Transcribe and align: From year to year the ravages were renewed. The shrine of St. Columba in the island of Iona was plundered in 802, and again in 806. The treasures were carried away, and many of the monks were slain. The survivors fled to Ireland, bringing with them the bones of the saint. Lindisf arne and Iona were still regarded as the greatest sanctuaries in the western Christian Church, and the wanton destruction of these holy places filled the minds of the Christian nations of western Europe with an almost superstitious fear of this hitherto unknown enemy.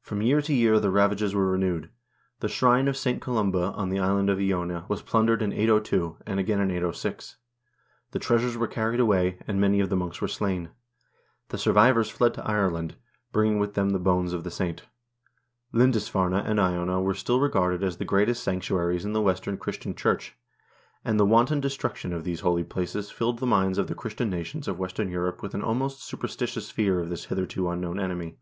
From 0.00 0.22
year 0.22 0.40
to 0.40 0.54
year 0.54 0.78
the 0.78 0.88
ravages 0.88 1.34
were 1.34 1.50
renewed. 1.50 1.90
The 2.38 2.46
shrine 2.48 2.86
of 2.86 2.96
St. 2.96 3.20
Columba 3.20 3.74
in 3.76 3.88
the 3.88 3.98
island 3.98 4.30
of 4.30 4.38
Iona 4.38 4.84
was 4.86 5.02
plundered 5.02 5.42
in 5.42 5.52
802, 5.52 6.18
and 6.24 6.38
again 6.38 6.60
in 6.60 6.70
806. 6.70 7.38
The 8.12 8.20
treasures 8.20 8.56
were 8.56 8.68
carried 8.68 9.00
away, 9.00 9.38
and 9.48 9.60
many 9.60 9.80
of 9.80 9.88
the 9.88 9.96
monks 9.96 10.20
were 10.20 10.28
slain. 10.28 10.70
The 11.48 11.58
survivors 11.58 12.08
fled 12.08 12.34
to 12.34 12.46
Ireland, 12.46 12.94
bringing 13.32 13.58
with 13.58 13.74
them 13.74 13.90
the 13.90 13.98
bones 13.98 14.32
of 14.32 14.44
the 14.44 14.50
saint. 14.52 14.84
Lindisf 15.74 16.14
arne 16.14 16.34
and 16.34 16.60
Iona 16.60 17.00
were 17.02 17.12
still 17.14 17.40
regarded 17.40 17.82
as 17.82 17.96
the 17.96 18.04
greatest 18.04 18.44
sanctuaries 18.44 19.04
in 19.04 19.12
the 19.12 19.20
western 19.20 19.56
Christian 19.56 19.92
Church, 19.92 20.36
and 21.04 21.18
the 21.18 21.26
wanton 21.26 21.58
destruction 21.58 22.12
of 22.12 22.22
these 22.22 22.42
holy 22.42 22.62
places 22.62 23.10
filled 23.10 23.40
the 23.40 23.44
minds 23.44 23.76
of 23.76 23.88
the 23.88 23.96
Christian 23.96 24.30
nations 24.30 24.68
of 24.68 24.78
western 24.78 25.08
Europe 25.10 25.42
with 25.42 25.52
an 25.52 25.62
almost 25.64 26.04
superstitious 26.04 26.70
fear 26.70 27.00
of 27.00 27.08
this 27.08 27.24
hitherto 27.24 27.68
unknown 27.68 27.98
enemy. 27.98 28.38